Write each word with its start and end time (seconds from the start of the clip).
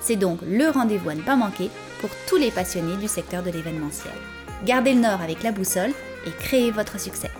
C'est 0.00 0.16
donc 0.16 0.40
le 0.42 0.68
rendez-vous 0.68 1.10
à 1.10 1.14
ne 1.14 1.22
pas 1.22 1.36
manquer 1.36 1.70
pour 2.00 2.10
tous 2.28 2.36
les 2.36 2.50
passionnés 2.50 2.96
du 2.96 3.08
secteur 3.08 3.42
de 3.42 3.50
l'événementiel. 3.50 4.14
Gardez 4.64 4.94
le 4.94 5.00
nord 5.00 5.20
avec 5.20 5.42
la 5.42 5.52
boussole 5.52 5.92
et 6.26 6.30
créez 6.30 6.70
votre 6.70 6.98
succès. 7.00 7.30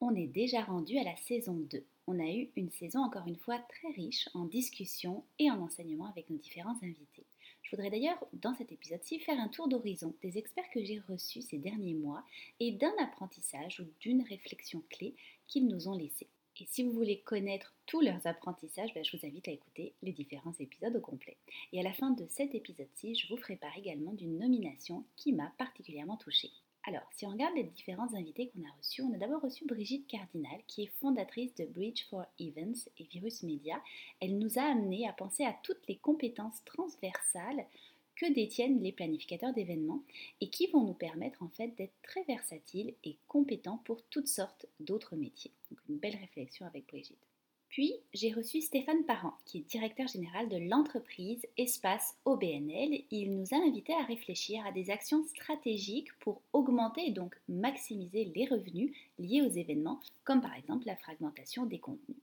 On 0.00 0.14
est 0.14 0.26
déjà 0.26 0.62
rendu 0.62 0.98
à 0.98 1.04
la 1.04 1.16
saison 1.16 1.54
2. 1.70 1.84
On 2.06 2.18
a 2.18 2.30
eu 2.30 2.50
une 2.56 2.70
saison 2.70 3.00
encore 3.00 3.26
une 3.26 3.36
fois 3.36 3.58
très 3.58 3.92
riche 3.94 4.28
en 4.34 4.44
discussions 4.44 5.24
et 5.38 5.50
en 5.50 5.60
enseignements 5.60 6.10
avec 6.10 6.28
nos 6.28 6.36
différents 6.36 6.76
invités. 6.82 7.24
Je 7.62 7.70
voudrais 7.70 7.90
d'ailleurs, 7.90 8.22
dans 8.34 8.54
cet 8.54 8.72
épisode-ci, 8.72 9.20
faire 9.20 9.38
un 9.38 9.48
tour 9.48 9.68
d'horizon 9.68 10.14
des 10.20 10.36
experts 10.36 10.68
que 10.74 10.84
j'ai 10.84 11.00
reçus 11.08 11.40
ces 11.40 11.58
derniers 11.58 11.94
mois 11.94 12.22
et 12.60 12.72
d'un 12.72 12.92
apprentissage 13.00 13.80
ou 13.80 13.84
d'une 14.00 14.22
réflexion 14.22 14.82
clé 14.90 15.14
nous 15.60 15.88
ont 15.88 15.96
laissé. 15.96 16.28
Et 16.60 16.66
si 16.66 16.84
vous 16.84 16.92
voulez 16.92 17.20
connaître 17.20 17.74
tous 17.86 18.00
leurs 18.00 18.24
apprentissages, 18.26 18.94
ben, 18.94 19.04
je 19.04 19.16
vous 19.16 19.26
invite 19.26 19.48
à 19.48 19.52
écouter 19.52 19.94
les 20.02 20.12
différents 20.12 20.54
épisodes 20.60 20.94
au 20.94 21.00
complet. 21.00 21.36
Et 21.72 21.80
à 21.80 21.82
la 21.82 21.92
fin 21.92 22.10
de 22.10 22.24
cet 22.28 22.54
épisode-ci, 22.54 23.14
je 23.16 23.26
vous 23.28 23.36
ferai 23.36 23.56
part 23.56 23.76
également 23.76 24.12
d'une 24.12 24.38
nomination 24.38 25.04
qui 25.16 25.32
m'a 25.32 25.52
particulièrement 25.58 26.16
touchée. 26.18 26.52
Alors, 26.84 27.02
si 27.12 27.26
on 27.26 27.30
regarde 27.30 27.54
les 27.54 27.64
différents 27.64 28.12
invités 28.14 28.48
qu'on 28.48 28.64
a 28.64 28.76
reçus, 28.76 29.02
on 29.02 29.14
a 29.14 29.18
d'abord 29.18 29.40
reçu 29.40 29.64
Brigitte 29.64 30.06
Cardinal, 30.08 30.60
qui 30.66 30.82
est 30.82 30.92
fondatrice 31.00 31.54
de 31.54 31.64
Bridge 31.64 32.04
for 32.10 32.24
Events 32.40 32.88
et 32.98 33.04
Virus 33.04 33.44
Media. 33.44 33.80
Elle 34.20 34.38
nous 34.38 34.58
a 34.58 34.62
amené 34.62 35.08
à 35.08 35.12
penser 35.12 35.44
à 35.44 35.56
toutes 35.62 35.86
les 35.88 35.96
compétences 35.96 36.64
transversales 36.64 37.66
que 38.16 38.32
détiennent 38.32 38.82
les 38.82 38.92
planificateurs 38.92 39.52
d'événements 39.52 40.02
et 40.40 40.48
qui 40.50 40.66
vont 40.68 40.84
nous 40.84 40.94
permettre 40.94 41.42
en 41.42 41.48
fait 41.48 41.68
d'être 41.76 41.94
très 42.02 42.22
versatiles 42.24 42.94
et 43.04 43.16
compétents 43.28 43.80
pour 43.84 44.02
toutes 44.10 44.28
sortes 44.28 44.66
d'autres 44.80 45.16
métiers. 45.16 45.52
Une 45.88 45.98
belle 45.98 46.16
réflexion 46.16 46.66
avec 46.66 46.86
Brigitte. 46.86 47.26
Puis, 47.72 47.94
j'ai 48.12 48.32
reçu 48.32 48.60
Stéphane 48.60 49.06
Parent, 49.06 49.32
qui 49.46 49.58
est 49.58 49.70
directeur 49.70 50.06
général 50.06 50.50
de 50.50 50.58
l'entreprise 50.58 51.46
Espace 51.56 52.18
OBNL. 52.26 53.02
Il 53.10 53.34
nous 53.34 53.54
a 53.54 53.66
invités 53.66 53.94
à 53.94 54.04
réfléchir 54.04 54.62
à 54.66 54.72
des 54.72 54.90
actions 54.90 55.24
stratégiques 55.24 56.12
pour 56.20 56.42
augmenter 56.52 57.06
et 57.06 57.12
donc 57.12 57.34
maximiser 57.48 58.30
les 58.36 58.44
revenus 58.44 58.94
liés 59.18 59.40
aux 59.40 59.50
événements, 59.50 60.00
comme 60.22 60.42
par 60.42 60.54
exemple 60.54 60.84
la 60.84 60.96
fragmentation 60.96 61.64
des 61.64 61.78
contenus. 61.78 62.18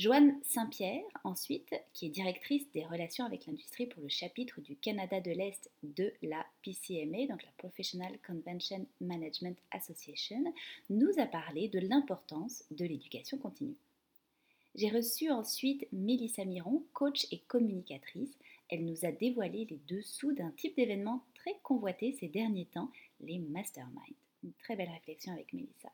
Joanne 0.00 0.40
Saint-Pierre, 0.44 1.04
ensuite, 1.24 1.74
qui 1.92 2.06
est 2.06 2.08
directrice 2.08 2.64
des 2.72 2.86
relations 2.86 3.26
avec 3.26 3.44
l'industrie 3.44 3.84
pour 3.84 4.02
le 4.02 4.08
chapitre 4.08 4.62
du 4.62 4.74
Canada 4.74 5.20
de 5.20 5.30
l'Est 5.30 5.70
de 5.82 6.10
la 6.22 6.42
PCMA, 6.62 7.26
donc 7.26 7.44
la 7.44 7.52
Professional 7.58 8.18
Convention 8.26 8.86
Management 9.02 9.58
Association, 9.72 10.42
nous 10.88 11.10
a 11.18 11.26
parlé 11.26 11.68
de 11.68 11.80
l'importance 11.80 12.64
de 12.70 12.86
l'éducation 12.86 13.36
continue. 13.36 13.76
J'ai 14.74 14.88
reçu 14.88 15.30
ensuite 15.30 15.86
Mélissa 15.92 16.46
Miron, 16.46 16.82
coach 16.94 17.26
et 17.30 17.40
communicatrice. 17.40 18.38
Elle 18.70 18.86
nous 18.86 19.04
a 19.04 19.12
dévoilé 19.12 19.66
les 19.68 19.80
dessous 19.86 20.32
d'un 20.32 20.52
type 20.52 20.76
d'événement 20.76 21.22
très 21.34 21.58
convoité 21.62 22.16
ces 22.18 22.28
derniers 22.28 22.68
temps, 22.72 22.90
les 23.20 23.38
masterminds. 23.38 24.16
Une 24.44 24.54
très 24.54 24.76
belle 24.76 24.88
réflexion 24.88 25.34
avec 25.34 25.52
Mélissa. 25.52 25.92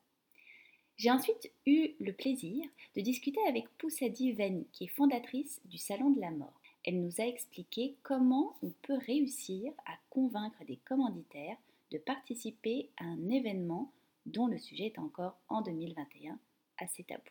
J'ai 0.99 1.11
ensuite 1.11 1.53
eu 1.67 1.91
le 2.01 2.13
plaisir 2.13 2.65
de 2.97 3.03
discuter 3.03 3.41
avec 3.49 3.69
Poussadi 3.77 4.33
Vani, 4.33 4.67
qui 4.73 4.85
est 4.85 4.97
fondatrice 4.97 5.61
du 5.67 5.77
Salon 5.77 6.11
de 6.11 6.21
la 6.21 6.31
Mort. 6.31 6.59
Elle 6.85 7.03
nous 7.03 7.21
a 7.21 7.27
expliqué 7.27 7.97
comment 8.03 8.57
on 8.63 8.71
peut 8.81 8.97
réussir 9.07 9.75
à 9.85 9.93
convaincre 10.09 10.65
des 10.65 10.79
commanditaires 10.79 11.59
de 11.91 11.99
participer 11.99 12.89
à 12.97 13.05
un 13.05 13.29
événement 13.29 13.93
dont 14.25 14.47
le 14.47 14.59
sujet 14.59 14.87
est 14.87 14.99
encore 14.99 15.37
en 15.49 15.61
2021 15.61 16.39
assez 16.79 17.05
tabou. 17.05 17.23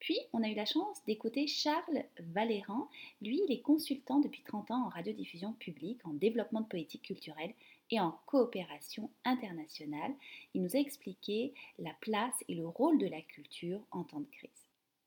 Puis, 0.00 0.18
on 0.32 0.42
a 0.42 0.48
eu 0.48 0.54
la 0.54 0.64
chance 0.64 1.04
d'écouter 1.06 1.46
Charles 1.46 2.04
Valéran. 2.18 2.88
Lui, 3.22 3.40
il 3.46 3.52
est 3.52 3.60
consultant 3.60 4.18
depuis 4.18 4.42
30 4.42 4.72
ans 4.72 4.86
en 4.86 4.88
radiodiffusion 4.88 5.52
publique, 5.52 6.04
en 6.04 6.14
développement 6.14 6.62
de 6.62 6.68
politique 6.68 7.02
culturelle 7.02 7.54
et 7.90 8.00
en 8.00 8.18
coopération 8.26 9.10
internationale. 9.24 10.12
Il 10.54 10.62
nous 10.62 10.76
a 10.76 10.80
expliqué 10.80 11.54
la 11.78 11.92
place 12.00 12.34
et 12.48 12.54
le 12.54 12.66
rôle 12.66 12.98
de 12.98 13.06
la 13.06 13.20
culture 13.20 13.80
en 13.90 14.04
temps 14.04 14.20
de 14.20 14.30
crise. 14.30 14.50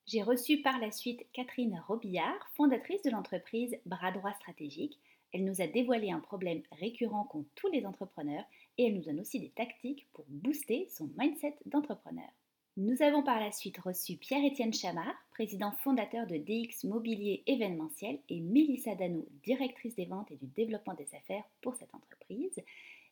J'ai 0.06 0.22
reçu 0.22 0.62
par 0.62 0.80
la 0.80 0.92
suite 0.92 1.26
Catherine 1.32 1.82
Robillard, 1.88 2.50
fondatrice 2.56 3.02
de 3.04 3.12
l'entreprise 3.12 3.78
Bras 3.86 4.12
Droit 4.12 4.34
Stratégique. 4.34 5.00
Elle 5.32 5.46
nous 5.46 5.62
a 5.62 5.68
dévoilé 5.68 6.12
un 6.12 6.20
problème 6.20 6.62
récurrent 6.74 7.24
qu'ont 7.24 7.46
tous 7.56 7.70
les 7.70 7.86
entrepreneurs 7.86 8.44
et 8.78 8.88
elle 8.88 8.96
nous 8.96 9.04
donne 9.04 9.22
aussi 9.22 9.40
des 9.40 9.50
tactiques 9.50 10.08
pour 10.14 10.26
booster 10.28 10.88
son 10.90 11.10
mindset 11.18 11.56
d'entrepreneur. 11.66 12.30
Nous 12.76 13.04
avons 13.04 13.22
par 13.22 13.40
la 13.40 13.52
suite 13.52 13.78
reçu 13.78 14.18
Pierre-Étienne 14.18 14.74
Chamard, 14.74 15.14
président 15.30 15.72
fondateur 15.84 16.26
de 16.26 16.38
DX 16.38 16.86
Mobilier 16.88 17.44
événementiel, 17.46 18.18
et 18.30 18.40
Mélissa 18.40 18.96
Danou, 18.96 19.28
directrice 19.44 19.94
des 19.94 20.06
ventes 20.06 20.32
et 20.32 20.38
du 20.38 20.48
développement 20.48 20.96
des 20.96 21.08
affaires 21.16 21.44
pour 21.62 21.76
cette 21.76 21.94
entreprise. 21.94 22.64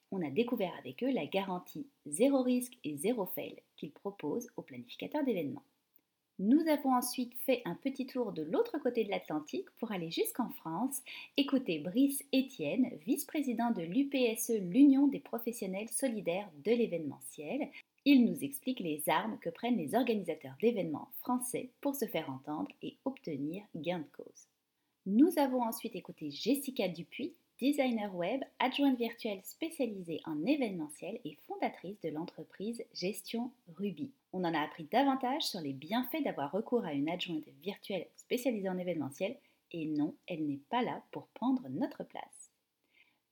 On 0.10 0.26
a 0.26 0.32
découvert 0.32 0.74
avec 0.80 1.04
eux 1.04 1.12
la 1.12 1.28
garantie 1.28 1.86
zéro 2.08 2.42
risque 2.42 2.74
et 2.84 2.98
zéro 2.98 3.28
fail 3.28 3.62
qu'ils 3.76 3.92
proposent 3.92 4.50
aux 4.58 4.64
planificateurs 4.64 5.24
d'événements. 5.24 5.64
Nous 6.44 6.68
avons 6.68 6.96
ensuite 6.96 7.36
fait 7.46 7.62
un 7.66 7.76
petit 7.76 8.08
tour 8.08 8.32
de 8.32 8.42
l'autre 8.42 8.80
côté 8.80 9.04
de 9.04 9.12
l'Atlantique 9.12 9.70
pour 9.78 9.92
aller 9.92 10.10
jusqu'en 10.10 10.50
France, 10.50 11.00
écouter 11.38 11.78
Brice 11.78 12.24
Etienne, 12.34 12.90
vice-président 13.06 13.70
de 13.70 13.84
l'UPSE, 13.84 14.60
l'Union 14.60 15.06
des 15.06 15.20
professionnels 15.20 15.90
solidaires 15.90 16.50
de 16.66 16.72
l'événementiel, 16.72 17.70
il 18.06 18.26
nous 18.26 18.44
explique 18.44 18.80
les 18.80 19.04
armes 19.08 19.38
que 19.38 19.52
prennent 19.52 19.78
les 19.78 19.94
organisateurs 19.94 20.56
d'événements 20.60 21.12
français 21.20 21.70
pour 21.80 21.94
se 21.94 22.06
faire 22.06 22.28
entendre 22.32 22.72
et 22.82 22.98
obtenir 23.06 23.62
gain 23.76 24.00
de 24.00 24.18
cause. 24.18 24.48
Nous 25.06 25.38
avons 25.38 25.62
ensuite 25.62 25.96
écouté 25.96 26.32
Jessica 26.32 26.88
Dupuis, 26.88 27.36
designer 27.62 28.14
web, 28.16 28.42
adjointe 28.58 28.98
virtuelle 28.98 29.40
spécialisée 29.44 30.20
en 30.26 30.44
événementiel 30.48 31.20
et 31.24 31.38
fondatrice 31.48 32.02
de 32.02 32.10
l'entreprise 32.10 32.84
Gestion 32.92 33.52
Ruby. 33.78 34.10
On 34.34 34.44
en 34.44 34.54
a 34.56 34.62
appris 34.62 34.86
davantage 34.86 35.44
sur 35.44 35.62
les 35.62 35.74
bienfaits 35.74 36.24
d'avoir 36.24 36.52
recours 36.52 36.84
à 36.86 36.94
une 36.94 37.08
adjointe 37.08 37.48
virtuelle 37.62 38.08
spécialisée 38.16 38.68
en 38.68 38.80
événementiel 38.80 39.38
et 39.74 39.86
non, 39.86 40.16
elle 40.28 40.48
n'est 40.48 40.60
pas 40.72 40.82
là 40.82 41.04
pour 41.12 41.28
prendre 41.28 41.62
notre 41.70 42.04
place. 42.04 42.52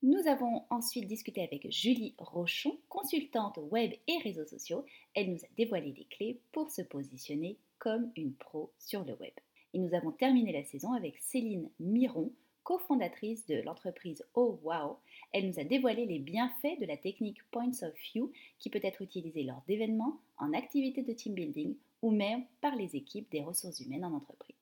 Nous 0.03 0.27
avons 0.27 0.63
ensuite 0.69 1.07
discuté 1.07 1.41
avec 1.41 1.69
Julie 1.71 2.13
Rochon, 2.19 2.77
consultante 2.87 3.57
web 3.71 3.91
et 4.07 4.17
réseaux 4.19 4.45
sociaux. 4.45 4.85
Elle 5.15 5.31
nous 5.31 5.43
a 5.43 5.49
dévoilé 5.57 5.91
les 5.91 6.05
clés 6.05 6.39
pour 6.51 6.69
se 6.69 6.83
positionner 6.83 7.57
comme 7.79 8.11
une 8.15 8.35
pro 8.35 8.71
sur 8.77 9.03
le 9.03 9.15
web. 9.15 9.33
Et 9.73 9.79
nous 9.79 9.95
avons 9.95 10.11
terminé 10.11 10.53
la 10.53 10.63
saison 10.63 10.93
avec 10.93 11.17
Céline 11.17 11.69
Miron, 11.79 12.31
cofondatrice 12.63 13.45
de 13.45 13.61
l'entreprise 13.61 14.23
Oh 14.33 14.59
Wow. 14.63 14.97
Elle 15.31 15.47
nous 15.47 15.59
a 15.59 15.63
dévoilé 15.63 16.05
les 16.05 16.19
bienfaits 16.19 16.79
de 16.79 16.85
la 16.85 16.97
technique 16.97 17.43
Points 17.51 17.83
of 17.83 17.93
View 18.13 18.31
qui 18.59 18.69
peut 18.69 18.79
être 18.83 19.01
utilisée 19.01 19.43
lors 19.43 19.63
d'événements, 19.67 20.19
en 20.37 20.53
activités 20.53 21.03
de 21.03 21.13
team 21.13 21.33
building 21.33 21.75
ou 22.01 22.11
même 22.11 22.45
par 22.61 22.75
les 22.75 22.95
équipes 22.95 23.29
des 23.31 23.43
ressources 23.43 23.79
humaines 23.79 24.05
en 24.05 24.13
entreprise. 24.13 24.55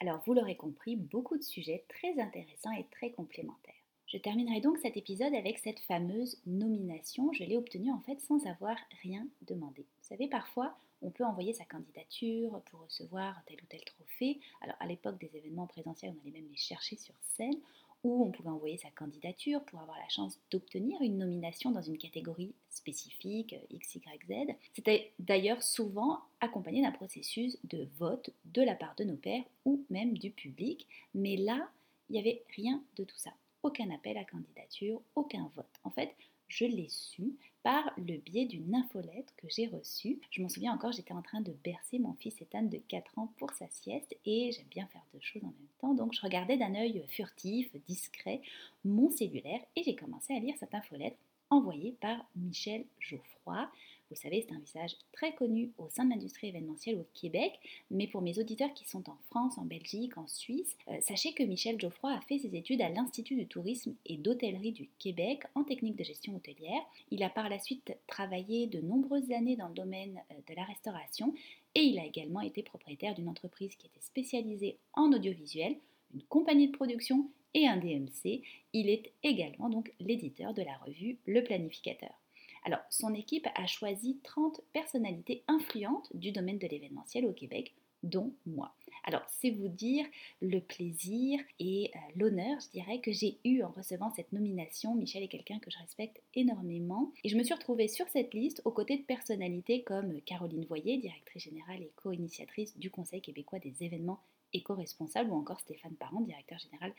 Alors 0.00 0.20
vous 0.26 0.34
l'aurez 0.34 0.56
compris, 0.56 0.96
beaucoup 0.96 1.38
de 1.38 1.42
sujets 1.42 1.84
très 1.88 2.20
intéressants 2.20 2.72
et 2.72 2.86
très 2.90 3.10
complémentaires. 3.10 3.74
Je 4.06 4.18
terminerai 4.18 4.60
donc 4.60 4.78
cet 4.78 4.96
épisode 4.96 5.34
avec 5.34 5.58
cette 5.58 5.80
fameuse 5.80 6.38
nomination. 6.46 7.32
Je 7.32 7.44
l'ai 7.44 7.56
obtenue 7.56 7.90
en 7.90 8.00
fait 8.00 8.20
sans 8.20 8.46
avoir 8.46 8.76
rien 9.02 9.26
demandé. 9.42 9.82
Vous 9.82 10.08
savez, 10.08 10.28
parfois, 10.28 10.76
on 11.04 11.10
peut 11.10 11.24
envoyer 11.24 11.52
sa 11.52 11.64
candidature 11.64 12.60
pour 12.70 12.80
recevoir 12.80 13.40
tel 13.46 13.58
ou 13.62 13.66
tel 13.68 13.84
trophée. 13.84 14.40
Alors 14.62 14.76
à 14.80 14.86
l'époque 14.86 15.20
des 15.20 15.30
événements 15.36 15.66
présentiels, 15.66 16.14
on 16.16 16.20
allait 16.22 16.40
même 16.40 16.50
les 16.50 16.56
chercher 16.56 16.96
sur 16.96 17.14
scène, 17.20 17.56
ou 18.02 18.24
on 18.24 18.30
pouvait 18.30 18.50
envoyer 18.50 18.76
sa 18.76 18.90
candidature 18.90 19.64
pour 19.64 19.80
avoir 19.80 19.98
la 19.98 20.08
chance 20.08 20.38
d'obtenir 20.50 21.00
une 21.00 21.18
nomination 21.18 21.70
dans 21.70 21.80
une 21.80 21.96
catégorie 21.96 22.54
spécifique, 22.68 23.54
XYZ. 23.72 24.54
C'était 24.74 25.12
d'ailleurs 25.18 25.62
souvent 25.62 26.20
accompagné 26.40 26.82
d'un 26.82 26.92
processus 26.92 27.56
de 27.64 27.88
vote 27.98 28.30
de 28.44 28.62
la 28.62 28.74
part 28.74 28.94
de 28.96 29.04
nos 29.04 29.16
pairs 29.16 29.44
ou 29.64 29.84
même 29.88 30.18
du 30.18 30.30
public, 30.30 30.86
mais 31.14 31.36
là, 31.36 31.70
il 32.10 32.14
n'y 32.14 32.18
avait 32.18 32.42
rien 32.54 32.82
de 32.96 33.04
tout 33.04 33.16
ça 33.16 33.30
aucun 33.64 33.90
appel 33.90 34.16
à 34.18 34.24
candidature, 34.24 35.00
aucun 35.16 35.50
vote. 35.56 35.80
En 35.82 35.90
fait, 35.90 36.14
je 36.48 36.64
l'ai 36.64 36.88
su 36.88 37.34
par 37.62 37.90
le 37.96 38.18
biais 38.18 38.44
d'une 38.44 38.74
infolette 38.74 39.32
que 39.38 39.46
j'ai 39.48 39.66
reçue. 39.66 40.20
Je 40.30 40.42
m'en 40.42 40.48
souviens 40.48 40.74
encore, 40.74 40.92
j'étais 40.92 41.14
en 41.14 41.22
train 41.22 41.40
de 41.40 41.52
bercer 41.64 41.98
mon 41.98 42.12
fils 42.14 42.40
Ethan 42.40 42.62
de 42.62 42.76
4 42.76 43.18
ans 43.18 43.32
pour 43.38 43.50
sa 43.52 43.66
sieste 43.70 44.14
et 44.26 44.52
j'aime 44.52 44.66
bien 44.70 44.86
faire 44.88 45.04
deux 45.14 45.20
choses 45.20 45.44
en 45.44 45.48
même 45.48 45.68
temps. 45.80 45.94
Donc 45.94 46.12
je 46.12 46.20
regardais 46.20 46.58
d'un 46.58 46.74
œil 46.74 47.02
furtif, 47.08 47.74
discret, 47.86 48.42
mon 48.84 49.10
cellulaire 49.10 49.60
et 49.76 49.82
j'ai 49.82 49.96
commencé 49.96 50.34
à 50.34 50.40
lire 50.40 50.54
cette 50.60 50.74
infolette 50.74 51.16
envoyée 51.50 51.96
par 52.00 52.24
Michel 52.36 52.84
Geoffroy, 53.00 53.68
vous 54.10 54.20
savez, 54.20 54.46
c'est 54.46 54.54
un 54.54 54.60
visage 54.60 54.96
très 55.12 55.34
connu 55.34 55.72
au 55.78 55.88
sein 55.88 56.04
de 56.04 56.10
l'industrie 56.10 56.48
événementielle 56.48 56.98
au 56.98 57.06
Québec, 57.14 57.58
mais 57.90 58.06
pour 58.06 58.22
mes 58.22 58.38
auditeurs 58.38 58.72
qui 58.74 58.86
sont 58.86 59.08
en 59.08 59.16
France, 59.30 59.58
en 59.58 59.64
Belgique, 59.64 60.16
en 60.18 60.28
Suisse, 60.28 60.76
euh, 60.88 61.00
sachez 61.00 61.32
que 61.32 61.42
Michel 61.42 61.80
Geoffroy 61.80 62.12
a 62.12 62.20
fait 62.20 62.38
ses 62.38 62.54
études 62.54 62.82
à 62.82 62.90
l'Institut 62.90 63.34
du 63.34 63.46
tourisme 63.46 63.94
et 64.06 64.16
d'hôtellerie 64.16 64.72
du 64.72 64.88
Québec 64.98 65.42
en 65.54 65.64
technique 65.64 65.96
de 65.96 66.04
gestion 66.04 66.36
hôtelière. 66.36 66.82
Il 67.10 67.22
a 67.22 67.30
par 67.30 67.48
la 67.48 67.58
suite 67.58 67.96
travaillé 68.06 68.66
de 68.66 68.80
nombreuses 68.80 69.32
années 69.32 69.56
dans 69.56 69.68
le 69.68 69.74
domaine 69.74 70.20
euh, 70.30 70.34
de 70.48 70.54
la 70.54 70.64
restauration 70.64 71.34
et 71.74 71.82
il 71.82 71.98
a 71.98 72.04
également 72.04 72.40
été 72.40 72.62
propriétaire 72.62 73.14
d'une 73.14 73.28
entreprise 73.28 73.74
qui 73.74 73.86
était 73.86 74.00
spécialisée 74.00 74.78
en 74.92 75.12
audiovisuel, 75.12 75.76
une 76.14 76.22
compagnie 76.24 76.68
de 76.68 76.76
production 76.76 77.28
et 77.54 77.66
un 77.66 77.76
DMC. 77.76 78.42
Il 78.72 78.88
est 78.90 79.12
également 79.22 79.68
donc 79.68 79.92
l'éditeur 80.00 80.54
de 80.54 80.62
la 80.62 80.76
revue 80.78 81.18
Le 81.26 81.42
Planificateur. 81.42 82.20
Alors, 82.64 82.80
son 82.90 83.14
équipe 83.14 83.46
a 83.54 83.66
choisi 83.66 84.18
30 84.24 84.60
personnalités 84.72 85.44
influentes 85.48 86.08
du 86.14 86.32
domaine 86.32 86.58
de 86.58 86.66
l'événementiel 86.66 87.26
au 87.26 87.32
Québec, 87.32 87.74
dont 88.02 88.32
moi. 88.46 88.74
Alors, 89.04 89.22
c'est 89.28 89.50
vous 89.50 89.68
dire 89.68 90.06
le 90.40 90.60
plaisir 90.60 91.40
et 91.58 91.90
euh, 91.94 91.98
l'honneur, 92.16 92.58
je 92.60 92.70
dirais, 92.70 93.00
que 93.00 93.12
j'ai 93.12 93.38
eu 93.44 93.62
en 93.62 93.70
recevant 93.70 94.10
cette 94.16 94.32
nomination. 94.32 94.94
Michel 94.94 95.22
est 95.22 95.28
quelqu'un 95.28 95.58
que 95.58 95.70
je 95.70 95.78
respecte 95.78 96.22
énormément. 96.34 97.12
Et 97.22 97.28
je 97.28 97.36
me 97.36 97.42
suis 97.42 97.54
retrouvée 97.54 97.88
sur 97.88 98.08
cette 98.08 98.32
liste 98.32 98.62
aux 98.64 98.70
côtés 98.70 98.96
de 98.96 99.02
personnalités 99.02 99.82
comme 99.82 100.20
Caroline 100.22 100.64
Voyer, 100.64 100.96
directrice 100.96 101.44
générale 101.44 101.82
et 101.82 101.92
co-initiatrice 101.96 102.78
du 102.78 102.90
Conseil 102.90 103.20
québécois 103.20 103.58
des 103.58 103.84
événements 103.84 104.20
éco-responsable 104.54 105.30
ou 105.30 105.34
encore 105.34 105.60
Stéphane 105.60 105.94
Parent, 105.94 106.20
directeur 106.20 106.58
général 106.58 106.92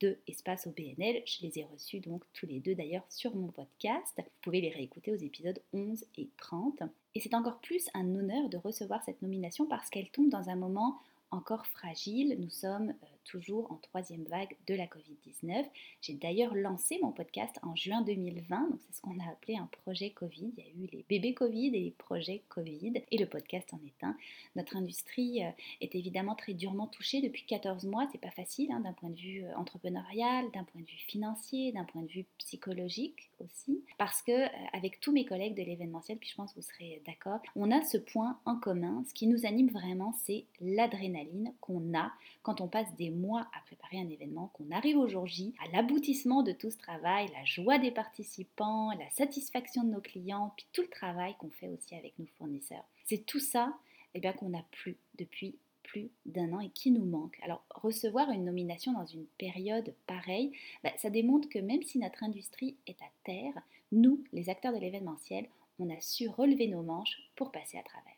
de 0.00 0.18
Espace 0.26 0.66
au 0.66 0.70
BNL. 0.70 1.22
Je 1.26 1.46
les 1.46 1.58
ai 1.58 1.64
reçus 1.64 2.00
donc 2.00 2.22
tous 2.32 2.46
les 2.46 2.60
deux 2.60 2.74
d'ailleurs 2.74 3.04
sur 3.08 3.34
mon 3.34 3.48
podcast. 3.48 4.14
Vous 4.16 4.24
pouvez 4.40 4.60
les 4.60 4.70
réécouter 4.70 5.12
aux 5.12 5.16
épisodes 5.16 5.60
11 5.72 6.04
et 6.16 6.28
30. 6.38 6.82
Et 7.14 7.20
c'est 7.20 7.34
encore 7.34 7.58
plus 7.58 7.88
un 7.94 8.14
honneur 8.14 8.48
de 8.48 8.56
recevoir 8.56 9.02
cette 9.04 9.20
nomination 9.20 9.66
parce 9.66 9.90
qu'elle 9.90 10.10
tombe 10.10 10.30
dans 10.30 10.48
un 10.48 10.56
moment 10.56 10.98
encore 11.30 11.66
fragile. 11.66 12.36
Nous 12.38 12.50
sommes 12.50 12.90
euh, 12.90 13.06
toujours 13.30 13.70
en 13.70 13.76
troisième 13.76 14.24
vague 14.24 14.56
de 14.66 14.74
la 14.74 14.86
Covid-19. 14.86 15.64
J'ai 16.02 16.14
d'ailleurs 16.14 16.54
lancé 16.54 16.98
mon 17.00 17.12
podcast 17.12 17.58
en 17.62 17.76
juin 17.76 18.02
2020, 18.02 18.70
donc 18.70 18.80
c'est 18.86 18.96
ce 18.96 19.00
qu'on 19.00 19.18
a 19.20 19.30
appelé 19.30 19.56
un 19.56 19.68
projet 19.82 20.10
Covid. 20.10 20.52
Il 20.56 20.64
y 20.64 20.66
a 20.66 20.70
eu 20.70 20.88
les 20.92 21.04
bébés 21.08 21.32
Covid 21.32 21.68
et 21.68 21.80
les 21.80 21.90
projets 21.92 22.42
Covid, 22.48 22.94
et 23.10 23.18
le 23.18 23.26
podcast 23.26 23.72
en 23.72 23.80
est 23.86 24.04
un. 24.04 24.16
Notre 24.56 24.76
industrie 24.76 25.44
euh, 25.44 25.50
est 25.80 25.94
évidemment 25.94 26.34
très 26.34 26.54
durement 26.54 26.88
touchée 26.88 27.20
depuis 27.20 27.44
14 27.46 27.84
mois. 27.84 28.08
C'est 28.10 28.20
pas 28.20 28.32
facile 28.32 28.72
hein, 28.72 28.80
d'un 28.80 28.92
point 28.92 29.10
de 29.10 29.18
vue 29.18 29.44
euh, 29.44 29.56
entrepreneurial, 29.56 30.50
d'un 30.52 30.64
point 30.64 30.80
de 30.80 30.86
vue 30.86 31.04
financier, 31.06 31.70
d'un 31.72 31.84
point 31.84 32.02
de 32.02 32.08
vue 32.08 32.26
psychologique 32.38 33.30
aussi, 33.38 33.84
parce 33.96 34.22
que 34.22 34.46
avec 34.76 35.00
tous 35.00 35.12
mes 35.12 35.24
collègues 35.24 35.54
de 35.54 35.62
l'événementiel, 35.62 36.18
puis 36.18 36.28
je 36.28 36.34
pense 36.34 36.52
que 36.52 36.60
vous 36.60 36.66
serez 36.66 37.00
d'accord, 37.06 37.40
on 37.54 37.70
a 37.70 37.82
ce 37.82 37.96
point 37.96 38.40
en 38.44 38.56
commun. 38.56 39.04
Ce 39.08 39.14
qui 39.14 39.28
nous 39.28 39.46
anime 39.46 39.70
vraiment, 39.70 40.12
c'est 40.24 40.46
l'adrénaline 40.60 41.52
qu'on 41.60 41.96
a 41.96 42.12
quand 42.42 42.60
on 42.60 42.68
passe 42.68 42.92
des 42.96 43.10
mois 43.10 43.19
à 43.36 43.60
préparer 43.66 43.98
un 43.98 44.08
événement, 44.08 44.50
qu'on 44.54 44.70
arrive 44.70 44.96
au 44.96 45.08
jour 45.08 45.26
J, 45.26 45.54
à 45.62 45.68
l'aboutissement 45.70 46.42
de 46.42 46.52
tout 46.52 46.70
ce 46.70 46.78
travail, 46.78 47.28
la 47.32 47.44
joie 47.44 47.78
des 47.78 47.90
participants, 47.90 48.90
la 48.92 49.10
satisfaction 49.10 49.84
de 49.84 49.90
nos 49.90 50.00
clients, 50.00 50.52
puis 50.56 50.66
tout 50.72 50.82
le 50.82 50.88
travail 50.88 51.34
qu'on 51.38 51.50
fait 51.50 51.68
aussi 51.68 51.94
avec 51.94 52.18
nos 52.18 52.26
fournisseurs. 52.38 52.84
C'est 53.04 53.24
tout 53.26 53.40
ça 53.40 53.74
eh 54.14 54.20
bien, 54.20 54.32
qu'on 54.32 54.48
n'a 54.48 54.64
plus 54.70 54.96
depuis 55.18 55.56
plus 55.82 56.10
d'un 56.24 56.52
an 56.52 56.60
et 56.60 56.70
qui 56.70 56.90
nous 56.92 57.04
manque. 57.04 57.38
Alors 57.42 57.64
recevoir 57.70 58.30
une 58.30 58.44
nomination 58.44 58.92
dans 58.92 59.06
une 59.06 59.26
période 59.38 59.92
pareille, 60.06 60.52
bah, 60.84 60.92
ça 60.98 61.10
démontre 61.10 61.48
que 61.48 61.58
même 61.58 61.82
si 61.82 61.98
notre 61.98 62.22
industrie 62.22 62.76
est 62.86 63.00
à 63.02 63.10
terre, 63.24 63.54
nous, 63.90 64.22
les 64.32 64.48
acteurs 64.50 64.72
de 64.72 64.78
l'événementiel, 64.78 65.48
on 65.80 65.90
a 65.90 66.00
su 66.00 66.28
relever 66.28 66.68
nos 66.68 66.82
manches 66.82 67.18
pour 67.34 67.50
passer 67.50 67.76
à 67.76 67.82
travers. 67.82 68.14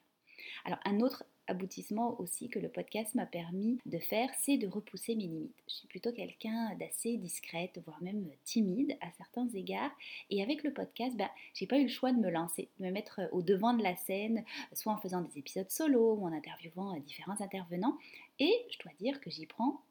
Alors 0.64 0.81
un 0.84 1.00
autre 1.00 1.25
aboutissement 1.47 2.21
aussi 2.21 2.49
que 2.49 2.59
le 2.59 2.69
podcast 2.69 3.15
m'a 3.15 3.27
permis 3.27 3.79
de 3.87 3.99
faire, 3.99 4.31
c'est 4.39 4.56
de 4.56 4.69
repousser 4.69 5.15
mes 5.15 5.27
limites. 5.27 5.62
Je 5.69 5.75
suis 5.75 5.89
plutôt 5.89 6.12
quelqu'un 6.12 6.75
d'assez 6.77 7.17
discrète, 7.17 7.81
voire 7.85 8.03
même 8.03 8.27
timide 8.44 8.97
à 9.00 9.11
certains 9.12 9.49
égards. 9.49 9.93
Et 10.31 10.43
avec 10.43 10.62
le 10.62 10.73
podcast, 10.73 11.17
ben, 11.17 11.29
j'ai 11.55 11.67
pas 11.67 11.79
eu 11.79 11.85
le 11.85 11.89
choix 11.89 12.12
de 12.12 12.19
me 12.19 12.31
lancer, 12.31 12.69
de 12.79 12.87
me 12.87 12.91
mettre 12.91 13.21
au 13.33 13.43
devant 13.43 13.75
de 13.75 13.83
la 13.83 13.97
scène, 13.97 14.44
soit 14.73 14.93
en 14.93 14.99
faisant 14.99 15.23
des 15.23 15.39
épisodes 15.39 15.71
solo 15.71 16.15
ou 16.15 16.25
en 16.25 16.33
interviewant 16.33 16.97
différents 17.00 17.41
intervenants. 17.41 17.99
Et 18.38 18.53
je 18.71 18.79
dois 18.79 18.93
dire 18.99 19.21
que 19.21 19.31
j'y 19.31 19.47
prends 19.47 19.83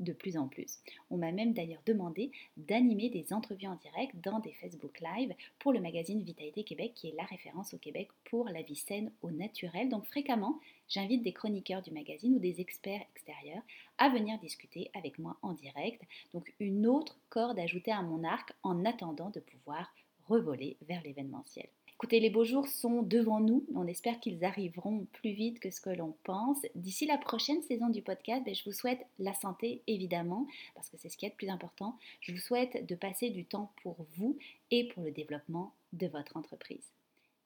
de 0.00 0.12
plus 0.12 0.36
en 0.36 0.48
plus. 0.48 0.80
On 1.10 1.16
m'a 1.16 1.32
même 1.32 1.52
d'ailleurs 1.52 1.82
demandé 1.86 2.30
d'animer 2.56 3.08
des 3.08 3.32
entrevues 3.32 3.66
en 3.66 3.76
direct 3.76 4.14
dans 4.22 4.40
des 4.40 4.52
Facebook 4.52 5.00
Live 5.00 5.34
pour 5.58 5.72
le 5.72 5.80
magazine 5.80 6.22
Vitalité 6.22 6.64
Québec 6.64 6.92
qui 6.94 7.08
est 7.08 7.16
la 7.16 7.24
référence 7.24 7.74
au 7.74 7.78
Québec 7.78 8.08
pour 8.24 8.48
la 8.48 8.62
vie 8.62 8.76
saine 8.76 9.12
au 9.22 9.30
naturel. 9.30 9.88
Donc 9.88 10.06
fréquemment, 10.06 10.60
j'invite 10.88 11.22
des 11.22 11.32
chroniqueurs 11.32 11.82
du 11.82 11.90
magazine 11.90 12.34
ou 12.34 12.38
des 12.38 12.60
experts 12.60 13.04
extérieurs 13.14 13.62
à 13.98 14.08
venir 14.08 14.38
discuter 14.38 14.90
avec 14.94 15.18
moi 15.18 15.36
en 15.42 15.52
direct. 15.52 16.02
Donc 16.32 16.52
une 16.60 16.86
autre 16.86 17.18
corde 17.28 17.58
ajoutée 17.58 17.92
à 17.92 18.02
mon 18.02 18.24
arc 18.24 18.52
en 18.62 18.84
attendant 18.84 19.30
de 19.30 19.40
pouvoir 19.40 19.92
revoler 20.28 20.76
vers 20.82 21.02
l'événementiel. 21.02 21.68
Écoutez, 22.02 22.18
les 22.18 22.30
beaux 22.30 22.42
jours 22.42 22.66
sont 22.66 23.02
devant 23.02 23.38
nous. 23.38 23.64
On 23.76 23.86
espère 23.86 24.18
qu'ils 24.18 24.44
arriveront 24.44 25.06
plus 25.12 25.30
vite 25.30 25.60
que 25.60 25.70
ce 25.70 25.80
que 25.80 25.88
l'on 25.88 26.16
pense. 26.24 26.58
D'ici 26.74 27.06
la 27.06 27.16
prochaine 27.16 27.62
saison 27.62 27.90
du 27.90 28.02
podcast, 28.02 28.42
ben, 28.44 28.52
je 28.52 28.64
vous 28.64 28.72
souhaite 28.72 29.06
la 29.20 29.32
santé, 29.34 29.82
évidemment, 29.86 30.48
parce 30.74 30.90
que 30.90 30.96
c'est 30.98 31.08
ce 31.08 31.16
qui 31.16 31.26
est 31.26 31.28
le 31.28 31.36
plus 31.36 31.48
important. 31.48 31.96
Je 32.20 32.32
vous 32.32 32.40
souhaite 32.40 32.88
de 32.88 32.96
passer 32.96 33.30
du 33.30 33.44
temps 33.44 33.70
pour 33.84 34.04
vous 34.16 34.36
et 34.72 34.88
pour 34.88 35.04
le 35.04 35.12
développement 35.12 35.74
de 35.92 36.08
votre 36.08 36.36
entreprise. 36.36 36.90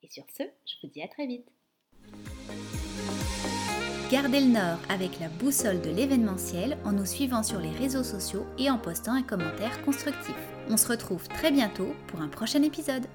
Et 0.03 0.09
sur 0.09 0.25
ce, 0.35 0.45
je 0.65 0.77
vous 0.83 0.89
dis 0.89 1.03
à 1.03 1.09
très 1.09 1.27
vite. 1.27 1.47
Gardez 4.11 4.41
le 4.41 4.53
nord 4.53 4.79
avec 4.89 5.21
la 5.21 5.29
boussole 5.29 5.83
de 5.83 5.91
l'événementiel 5.91 6.79
en 6.83 6.93
nous 6.93 7.05
suivant 7.05 7.43
sur 7.43 7.61
les 7.61 7.73
réseaux 7.73 8.05
sociaux 8.05 8.47
et 8.59 8.71
en 8.71 8.79
postant 8.79 9.13
un 9.13 9.23
commentaire 9.23 9.85
constructif. 9.85 10.37
On 10.71 10.79
se 10.79 10.89
retrouve 10.89 11.29
très 11.29 11.51
bientôt 11.51 11.93
pour 12.07 12.23
un 12.23 12.29
prochain 12.29 12.63
épisode. 12.63 13.07